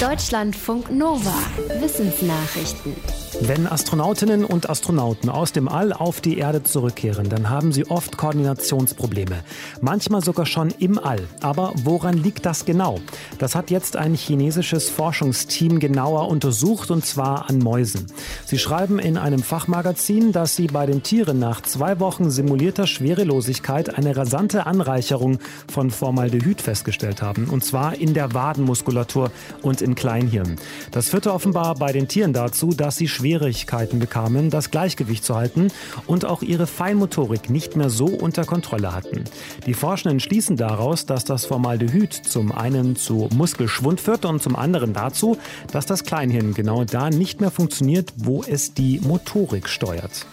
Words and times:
Deutschlandfunk 0.00 0.90
Nova. 0.90 1.32
Wissensnachrichten. 1.80 2.94
Wenn 3.40 3.66
Astronautinnen 3.66 4.44
und 4.44 4.70
Astronauten 4.70 5.28
aus 5.28 5.52
dem 5.52 5.68
All 5.68 5.92
auf 5.92 6.20
die 6.22 6.38
Erde 6.38 6.62
zurückkehren, 6.62 7.28
dann 7.28 7.50
haben 7.50 7.70
sie 7.70 7.86
oft 7.90 8.16
Koordinationsprobleme. 8.16 9.42
Manchmal 9.80 10.22
sogar 10.22 10.46
schon 10.46 10.70
im 10.78 10.98
All. 10.98 11.20
Aber 11.42 11.72
woran 11.76 12.16
liegt 12.16 12.46
das 12.46 12.64
genau? 12.64 12.98
Das 13.38 13.54
hat 13.54 13.70
jetzt 13.70 13.96
ein 13.96 14.14
chinesisches 14.14 14.88
Forschungsteam 14.88 15.80
genauer 15.80 16.28
untersucht 16.28 16.90
und 16.90 17.04
zwar 17.04 17.48
an 17.48 17.58
Mäusen. 17.58 18.06
Sie 18.46 18.58
schreiben 18.58 18.98
in 18.98 19.18
einem 19.18 19.42
Fachmagazin, 19.42 20.32
dass 20.32 20.56
sie 20.56 20.66
bei 20.66 20.86
den 20.86 21.02
Tieren 21.02 21.38
nach 21.38 21.60
zwei 21.60 22.00
Wochen 22.00 22.30
simulierter 22.30 22.86
Schwerelosigkeit 22.86 23.96
eine 23.96 24.16
rasante 24.16 24.66
Anreicherung 24.66 25.38
von 25.70 25.90
Formaldehyd 25.90 26.62
festgestellt 26.62 27.20
haben. 27.20 27.48
Und 27.48 27.64
zwar 27.64 27.96
in 27.96 28.14
der 28.14 28.32
Wadenmuskulatur 28.32 29.30
und 29.62 29.82
im 29.86 29.94
Kleinhirn. 29.94 30.56
Das 30.90 31.08
führte 31.08 31.32
offenbar 31.32 31.74
bei 31.76 31.92
den 31.92 32.08
Tieren 32.08 32.32
dazu, 32.32 32.70
dass 32.70 32.96
sie 32.96 33.08
Schwierigkeiten 33.08 33.98
bekamen, 33.98 34.50
das 34.50 34.70
Gleichgewicht 34.70 35.24
zu 35.24 35.36
halten 35.36 35.68
und 36.06 36.24
auch 36.24 36.42
ihre 36.42 36.66
Feinmotorik 36.66 37.48
nicht 37.48 37.76
mehr 37.76 37.88
so 37.88 38.06
unter 38.06 38.44
Kontrolle 38.44 38.94
hatten. 38.94 39.24
Die 39.66 39.74
Forschenden 39.74 40.20
schließen 40.20 40.56
daraus, 40.56 41.06
dass 41.06 41.24
das 41.24 41.46
Formaldehyd 41.46 42.12
zum 42.12 42.52
einen 42.52 42.96
zu 42.96 43.28
Muskelschwund 43.34 44.00
führt 44.00 44.24
und 44.24 44.42
zum 44.42 44.56
anderen 44.56 44.92
dazu, 44.92 45.38
dass 45.72 45.86
das 45.86 46.04
Kleinhirn 46.04 46.52
genau 46.52 46.84
da 46.84 47.08
nicht 47.08 47.40
mehr 47.40 47.50
funktioniert, 47.50 48.12
wo 48.16 48.42
es 48.42 48.74
die 48.74 49.00
Motorik 49.00 49.68
steuert. 49.68 50.26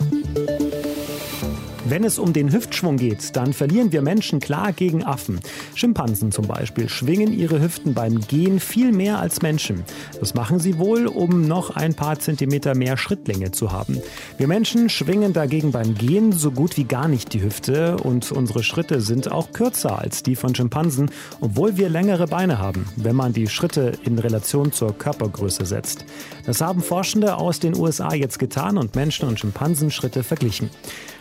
Wenn 1.85 2.05
es 2.05 2.17
um 2.17 2.31
den 2.31 2.53
Hüftschwung 2.53 2.95
geht, 2.95 3.35
dann 3.35 3.51
verlieren 3.51 3.91
wir 3.91 4.01
Menschen 4.01 4.39
klar 4.39 4.71
gegen 4.71 5.03
Affen. 5.03 5.41
Schimpansen 5.75 6.31
zum 6.31 6.47
Beispiel 6.47 6.87
schwingen 6.87 7.37
ihre 7.37 7.61
Hüften 7.61 7.93
beim 7.93 8.21
Gehen 8.21 8.61
viel 8.61 8.93
mehr 8.93 9.19
als 9.19 9.41
Menschen. 9.41 9.83
Das 10.17 10.33
machen 10.33 10.59
sie 10.59 10.77
wohl, 10.77 11.07
um 11.07 11.45
noch 11.45 11.71
ein 11.75 11.93
paar 11.93 12.17
Zentimeter 12.19 12.73
mehr 12.73 12.95
Schrittlänge 12.95 13.51
zu 13.51 13.73
haben. 13.73 14.01
Wir 14.37 14.47
Menschen 14.47 14.87
schwingen 14.87 15.33
dagegen 15.33 15.73
beim 15.73 15.93
Gehen 15.95 16.31
so 16.31 16.51
gut 16.51 16.77
wie 16.77 16.85
gar 16.85 17.09
nicht 17.09 17.33
die 17.33 17.43
Hüfte 17.43 17.97
und 17.97 18.31
unsere 18.31 18.63
Schritte 18.63 19.01
sind 19.01 19.29
auch 19.29 19.51
kürzer 19.51 19.99
als 19.99 20.23
die 20.23 20.37
von 20.37 20.55
Schimpansen, 20.55 21.11
obwohl 21.41 21.75
wir 21.75 21.89
längere 21.89 22.27
Beine 22.27 22.59
haben, 22.59 22.85
wenn 22.95 23.17
man 23.17 23.33
die 23.33 23.47
Schritte 23.47 23.91
in 24.05 24.17
Relation 24.19 24.71
zur 24.71 24.97
Körpergröße 24.97 25.65
setzt. 25.65 26.05
Das 26.45 26.61
haben 26.61 26.81
Forschende 26.81 27.35
aus 27.35 27.59
den 27.59 27.77
USA 27.77 28.13
jetzt 28.13 28.39
getan 28.39 28.77
und 28.77 28.95
Menschen 28.95 29.27
und 29.27 29.37
Schimpansen 29.37 29.91
Schritte 29.91 30.23
verglichen. 30.23 30.69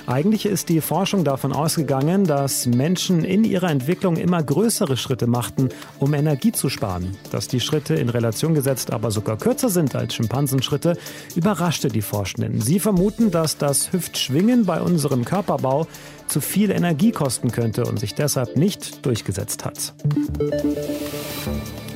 Eigentlich 0.06 0.47
ist 0.47 0.69
die 0.69 0.81
Forschung 0.81 1.25
davon 1.25 1.53
ausgegangen, 1.53 2.25
dass 2.25 2.67
Menschen 2.67 3.25
in 3.25 3.45
ihrer 3.45 3.70
Entwicklung 3.70 4.17
immer 4.17 4.42
größere 4.42 4.97
Schritte 4.97 5.27
machten, 5.27 5.69
um 5.98 6.14
Energie 6.14 6.53
zu 6.53 6.69
sparen. 6.69 7.17
Dass 7.31 7.48
die 7.48 7.61
Schritte 7.61 7.94
in 7.94 8.09
Relation 8.09 8.55
gesetzt 8.55 8.92
aber 8.92 9.11
sogar 9.11 9.39
kürzer 9.39 9.69
sind 9.69 9.94
als 9.94 10.14
Schimpansenschritte, 10.14 10.97
überraschte 11.36 11.89
die 11.89 12.03
Forschenden. 12.03 12.61
Sie 12.61 12.81
vermuten, 12.81 13.31
dass 13.31 13.59
das 13.59 13.92
Hüftschwingen 13.92 14.67
bei 14.67 14.81
unserem 14.81 15.25
Körperbau 15.25 15.86
zu 16.27 16.41
viel 16.41 16.70
Energie 16.70 17.12
kosten 17.12 17.53
könnte 17.53 17.84
und 17.84 18.00
sich 18.00 18.14
deshalb 18.14 18.56
nicht 18.56 19.05
durchgesetzt 19.06 19.64
hat. 19.64 19.94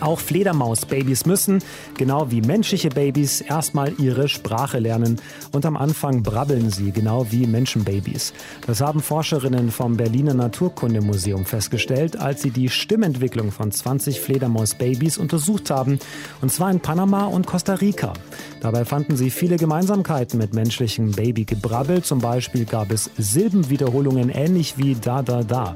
Auch 0.01 0.21
Fledermausbabys 0.21 1.27
müssen, 1.27 1.63
genau 1.97 2.31
wie 2.31 2.41
menschliche 2.41 2.91
Babys, 2.91 3.41
erstmal 3.41 3.93
ihre 3.99 4.29
Sprache 4.29 4.79
lernen. 4.79 5.21
Und 5.53 5.65
am 5.67 5.77
Anfang 5.77 6.23
brabbeln 6.23 6.71
sie, 6.71 6.93
genau 6.93 7.27
wie 7.31 7.47
Menschenbabys. 7.47 8.33
Das 8.67 8.81
haben 8.81 9.01
Forscherinnen 9.01 9.71
vom 9.71 9.97
Berliner 9.97 10.35
Naturkundemuseum 10.35 11.45
festgestellt, 11.45 12.17
als 12.17 12.43
sie 12.43 12.51
die 12.51 12.69
Stimmentwicklung 12.69 13.53
von 13.53 13.73
20 13.73 14.21
Fledermausbabys 14.21 15.19
untersucht 15.19 15.71
haben. 15.71 15.99
Und 16.43 16.53
zwar 16.53 16.71
in 16.71 16.81
Panama 16.81 17.27
und 17.27 17.47
Costa 17.47 17.75
Rica. 17.75 18.13
Dabei 18.61 18.85
fanden 18.85 19.17
sie 19.17 19.31
viele 19.31 19.57
Gemeinsamkeiten 19.57 20.39
mit 20.39 20.55
menschlichem 20.55 21.13
Babygebrabbel. 21.13 22.03
Zum 22.03 22.21
Beispiel 22.21 22.65
gab 22.65 22.91
es 22.91 23.11
Silbenwiederholungen 23.17 24.29
ähnlich 24.29 24.77
wie 24.77 24.95
da, 24.95 25.23
da, 25.23 25.43
da. 25.43 25.75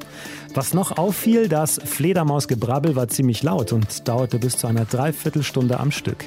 Was 0.53 0.75
noch 0.75 0.99
auffiel, 0.99 1.49
das 1.49 1.81
Fledermausgebrabbel 1.85 2.97
war 2.97 3.07
ziemlich 3.07 3.43
laut 3.45 3.73
und 3.73 4.09
dauerte 4.09 4.39
bis 4.39 4.57
zu 4.57 4.67
einer 4.67 4.85
Dreiviertelstunde 4.85 5.79
am 5.79 5.93
Stück. 5.93 6.25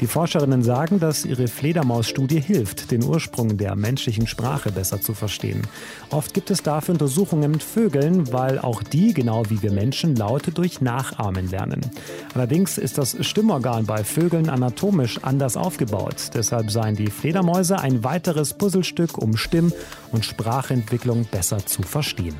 Die 0.00 0.06
Forscherinnen 0.06 0.62
sagen, 0.62 1.00
dass 1.00 1.24
ihre 1.24 1.48
Fledermausstudie 1.48 2.40
hilft, 2.40 2.92
den 2.92 3.02
Ursprung 3.02 3.56
der 3.56 3.74
menschlichen 3.74 4.28
Sprache 4.28 4.70
besser 4.70 5.00
zu 5.00 5.12
verstehen. 5.12 5.62
Oft 6.10 6.34
gibt 6.34 6.52
es 6.52 6.62
dafür 6.62 6.92
Untersuchungen 6.92 7.50
mit 7.50 7.64
Vögeln, 7.64 8.32
weil 8.32 8.60
auch 8.60 8.82
die, 8.82 9.12
genau 9.12 9.42
wie 9.48 9.60
wir 9.60 9.72
Menschen, 9.72 10.14
Laute 10.14 10.52
durch 10.52 10.80
Nachahmen 10.80 11.50
lernen. 11.50 11.80
Allerdings 12.34 12.78
ist 12.78 12.96
das 12.98 13.16
Stimmorgan 13.26 13.86
bei 13.86 14.04
Vögeln 14.04 14.48
anatomisch 14.48 15.18
anders 15.22 15.56
aufgebaut. 15.56 16.30
Deshalb 16.34 16.70
seien 16.70 16.94
die 16.94 17.10
Fledermäuse 17.10 17.80
ein 17.80 18.04
weiteres 18.04 18.54
Puzzlestück, 18.54 19.18
um 19.18 19.36
Stimm- 19.36 19.72
und 20.12 20.24
Sprachentwicklung 20.24 21.24
besser 21.24 21.66
zu 21.66 21.82
verstehen. 21.82 22.36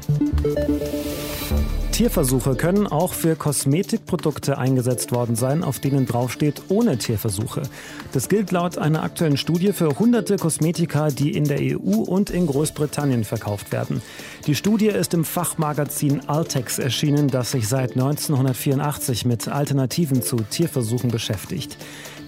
Tierversuche 1.94 2.56
können 2.56 2.88
auch 2.88 3.12
für 3.12 3.36
Kosmetikprodukte 3.36 4.58
eingesetzt 4.58 5.12
worden 5.12 5.36
sein, 5.36 5.62
auf 5.62 5.78
denen 5.78 6.06
draufsteht 6.06 6.62
ohne 6.68 6.98
Tierversuche. 6.98 7.62
Das 8.10 8.28
gilt 8.28 8.50
laut 8.50 8.78
einer 8.78 9.04
aktuellen 9.04 9.36
Studie 9.36 9.72
für 9.72 9.96
hunderte 9.96 10.36
Kosmetika, 10.36 11.10
die 11.10 11.36
in 11.36 11.44
der 11.44 11.60
EU 11.60 12.00
und 12.00 12.30
in 12.30 12.48
Großbritannien 12.48 13.22
verkauft 13.22 13.70
werden. 13.70 14.02
Die 14.48 14.56
Studie 14.56 14.88
ist 14.88 15.14
im 15.14 15.24
Fachmagazin 15.24 16.28
Altex 16.28 16.80
erschienen, 16.80 17.28
das 17.28 17.52
sich 17.52 17.68
seit 17.68 17.92
1984 17.92 19.24
mit 19.24 19.46
Alternativen 19.46 20.20
zu 20.20 20.38
Tierversuchen 20.38 21.12
beschäftigt. 21.12 21.78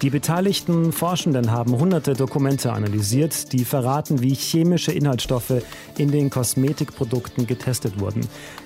Die 0.02 0.10
beteiligten 0.10 0.92
Forschenden 0.92 1.50
haben 1.52 1.78
hunderte 1.78 2.12
Dokumente 2.12 2.70
analysiert, 2.70 3.54
die 3.54 3.64
verraten, 3.64 4.20
wie 4.20 4.34
chemische 4.34 4.92
Inhaltsstoffe 4.92 5.62
in 5.96 6.10
den 6.10 6.28
Kosmetikprodukten 6.28 7.46
getestet 7.46 7.98
wurden. 7.98 8.20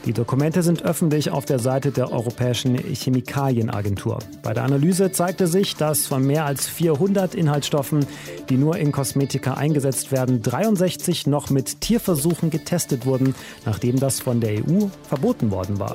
Die 0.07 0.13
Dokumente 0.13 0.65
sind 0.65 0.83
öffentlich 0.83 1.31
auf 1.31 1.45
der 1.45 1.61
Seite 1.61 1.93
der 1.93 2.11
Europäischen 2.11 2.77
Chemikalienagentur. 2.77 4.19
Bei 4.43 4.55
der 4.55 4.65
Analyse 4.65 5.13
zeigte 5.13 5.47
sich, 5.47 5.77
dass 5.77 6.09
von 6.09 6.27
mehr 6.27 6.47
als 6.47 6.67
400 6.67 7.37
Inhaltsstoffen, 7.37 8.05
die 8.49 8.57
nur 8.57 8.77
in 8.79 8.91
Kosmetika 8.91 9.55
eingesetzt 9.55 10.11
werden, 10.11 10.43
63 10.43 11.29
noch 11.29 11.49
mit 11.49 11.81
Tierversuchen 11.81 12.51
getestet 12.51 13.07
wurden, 13.07 13.37
nachdem 13.65 14.01
das 14.01 14.19
von 14.19 14.41
der 14.41 14.55
EU 14.55 14.89
verboten 15.09 15.53
worden 15.53 15.79
war. 15.79 15.95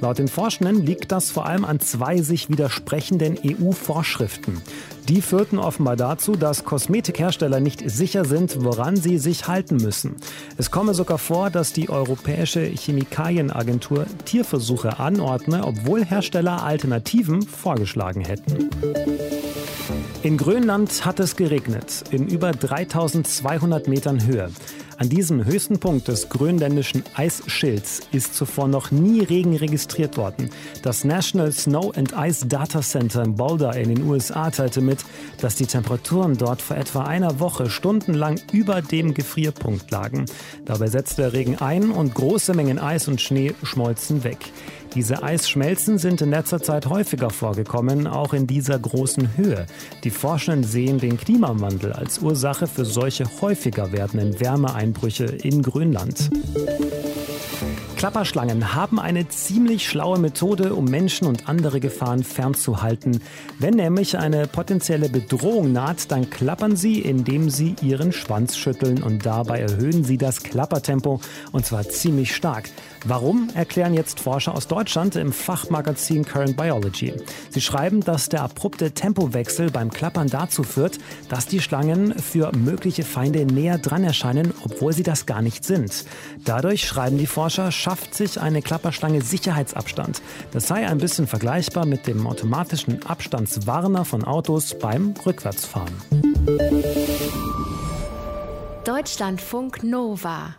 Laut 0.00 0.18
den 0.18 0.28
Forschenden 0.28 0.86
liegt 0.86 1.10
das 1.10 1.32
vor 1.32 1.46
allem 1.46 1.64
an 1.64 1.80
zwei 1.80 2.18
sich 2.18 2.48
widersprechenden 2.50 3.36
EU-Vorschriften. 3.44 4.62
Die 5.08 5.22
führten 5.22 5.58
offenbar 5.58 5.94
dazu, 5.94 6.34
dass 6.34 6.64
Kosmetikhersteller 6.64 7.60
nicht 7.60 7.88
sicher 7.88 8.24
sind, 8.24 8.64
woran 8.64 8.96
sie 8.96 9.18
sich 9.18 9.46
halten 9.46 9.76
müssen. 9.76 10.16
Es 10.56 10.72
komme 10.72 10.94
sogar 10.94 11.18
vor, 11.18 11.50
dass 11.50 11.72
die 11.72 11.88
Europäische 11.88 12.62
Chemikalienagentur 12.62 14.06
Tierversuche 14.24 14.98
anordne, 14.98 15.64
obwohl 15.64 16.04
Hersteller 16.04 16.64
Alternativen 16.64 17.42
vorgeschlagen 17.42 18.22
hätten. 18.22 18.70
In 20.22 20.36
Grönland 20.38 21.04
hat 21.04 21.20
es 21.20 21.36
geregnet, 21.36 22.02
in 22.10 22.26
über 22.26 22.50
3200 22.50 23.86
Metern 23.86 24.26
Höhe. 24.26 24.50
An 24.98 25.10
diesem 25.10 25.44
höchsten 25.44 25.78
Punkt 25.78 26.08
des 26.08 26.30
grönländischen 26.30 27.02
Eisschilds 27.14 28.00
ist 28.12 28.34
zuvor 28.34 28.66
noch 28.66 28.90
nie 28.90 29.20
Regen 29.20 29.54
registriert 29.54 30.16
worden. 30.16 30.48
Das 30.82 31.04
National 31.04 31.52
Snow 31.52 31.94
and 31.94 32.14
Ice 32.16 32.46
Data 32.46 32.80
Center 32.80 33.22
in 33.22 33.34
Boulder 33.34 33.76
in 33.76 33.94
den 33.94 34.04
USA 34.04 34.50
teilte 34.50 34.80
mit, 34.80 35.00
dass 35.42 35.56
die 35.56 35.66
Temperaturen 35.66 36.38
dort 36.38 36.62
vor 36.62 36.78
etwa 36.78 37.02
einer 37.02 37.40
Woche 37.40 37.68
stundenlang 37.68 38.40
über 38.52 38.80
dem 38.80 39.12
Gefrierpunkt 39.12 39.90
lagen. 39.90 40.24
Dabei 40.64 40.86
setzte 40.86 41.22
der 41.22 41.32
Regen 41.34 41.56
ein 41.58 41.90
und 41.90 42.14
große 42.14 42.54
Mengen 42.54 42.78
Eis 42.78 43.06
und 43.06 43.20
Schnee 43.20 43.52
schmolzen 43.64 44.24
weg. 44.24 44.38
Diese 44.96 45.22
Eisschmelzen 45.22 45.98
sind 45.98 46.22
in 46.22 46.30
letzter 46.30 46.62
Zeit 46.62 46.86
häufiger 46.86 47.28
vorgekommen, 47.28 48.06
auch 48.06 48.32
in 48.32 48.46
dieser 48.46 48.78
großen 48.78 49.36
Höhe. 49.36 49.66
Die 50.04 50.10
Forschenden 50.10 50.64
sehen 50.64 50.98
den 50.98 51.18
Klimawandel 51.18 51.92
als 51.92 52.20
Ursache 52.20 52.66
für 52.66 52.86
solche 52.86 53.26
häufiger 53.42 53.92
werdenden 53.92 54.40
Wärmeeinbrüche 54.40 55.24
in 55.26 55.60
Grönland. 55.60 56.30
Klapperschlangen 57.96 58.74
haben 58.74 59.00
eine 59.00 59.26
ziemlich 59.28 59.88
schlaue 59.88 60.18
Methode, 60.18 60.74
um 60.74 60.84
Menschen 60.84 61.26
und 61.26 61.48
andere 61.48 61.80
Gefahren 61.80 62.24
fernzuhalten. 62.24 63.22
Wenn 63.58 63.74
nämlich 63.74 64.18
eine 64.18 64.46
potenzielle 64.46 65.08
Bedrohung 65.08 65.72
naht, 65.72 66.10
dann 66.10 66.28
klappern 66.28 66.76
sie, 66.76 67.00
indem 67.00 67.48
sie 67.48 67.74
ihren 67.80 68.12
Schwanz 68.12 68.58
schütteln 68.58 69.02
und 69.02 69.24
dabei 69.24 69.60
erhöhen 69.60 70.04
sie 70.04 70.18
das 70.18 70.42
Klappertempo 70.42 71.20
und 71.52 71.64
zwar 71.64 71.88
ziemlich 71.88 72.36
stark. 72.36 72.68
Warum, 73.06 73.48
erklären 73.54 73.94
jetzt 73.94 74.20
Forscher 74.20 74.54
aus 74.54 74.66
Deutschland 74.66 75.14
im 75.16 75.32
Fachmagazin 75.32 76.24
Current 76.24 76.56
Biology. 76.56 77.14
Sie 77.50 77.60
schreiben, 77.60 78.00
dass 78.00 78.28
der 78.28 78.42
abrupte 78.42 78.90
Tempowechsel 78.90 79.70
beim 79.70 79.90
Klappern 79.90 80.28
dazu 80.28 80.64
führt, 80.64 80.98
dass 81.28 81.46
die 81.46 81.60
Schlangen 81.60 82.18
für 82.18 82.50
mögliche 82.56 83.04
Feinde 83.04 83.46
näher 83.46 83.78
dran 83.78 84.02
erscheinen, 84.02 84.52
obwohl 84.64 84.92
sie 84.92 85.04
das 85.04 85.24
gar 85.24 85.40
nicht 85.40 85.64
sind. 85.64 86.04
Dadurch, 86.44 86.86
schreiben 86.86 87.16
die 87.16 87.28
Forscher, 87.28 87.70
verschafft 87.86 88.14
sich 88.14 88.40
eine 88.40 88.62
Klapperstange 88.62 89.22
Sicherheitsabstand. 89.22 90.20
Das 90.50 90.66
sei 90.66 90.88
ein 90.88 90.98
bisschen 90.98 91.28
vergleichbar 91.28 91.86
mit 91.86 92.08
dem 92.08 92.26
automatischen 92.26 93.06
Abstandswarner 93.06 94.04
von 94.04 94.24
Autos 94.24 94.76
beim 94.76 95.14
Rückwärtsfahren. 95.24 95.94
Deutschlandfunk 98.84 99.84
Nova 99.84 100.56